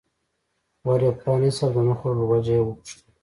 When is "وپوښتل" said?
2.63-3.09